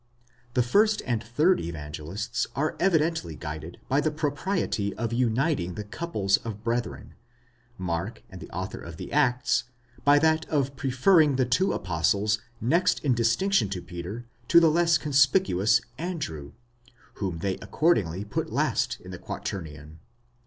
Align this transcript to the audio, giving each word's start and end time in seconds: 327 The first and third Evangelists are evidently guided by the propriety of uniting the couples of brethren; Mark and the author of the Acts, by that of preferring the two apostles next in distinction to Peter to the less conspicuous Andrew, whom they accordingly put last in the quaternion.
327 0.55 0.55
The 0.55 0.67
first 0.67 1.01
and 1.05 1.23
third 1.23 1.59
Evangelists 1.59 2.47
are 2.55 2.75
evidently 2.79 3.35
guided 3.35 3.79
by 3.87 4.01
the 4.01 4.09
propriety 4.09 4.95
of 4.95 5.13
uniting 5.13 5.75
the 5.75 5.83
couples 5.83 6.37
of 6.37 6.63
brethren; 6.63 7.13
Mark 7.77 8.23
and 8.31 8.41
the 8.41 8.49
author 8.49 8.79
of 8.81 8.97
the 8.97 9.11
Acts, 9.13 9.65
by 10.03 10.17
that 10.17 10.49
of 10.49 10.75
preferring 10.75 11.35
the 11.35 11.45
two 11.45 11.71
apostles 11.71 12.39
next 12.59 12.99
in 13.03 13.13
distinction 13.13 13.69
to 13.69 13.79
Peter 13.79 14.25
to 14.47 14.59
the 14.59 14.71
less 14.71 14.97
conspicuous 14.97 15.81
Andrew, 15.99 16.53
whom 17.17 17.37
they 17.37 17.57
accordingly 17.57 18.25
put 18.25 18.51
last 18.51 18.99
in 19.01 19.11
the 19.11 19.19
quaternion. 19.19 19.99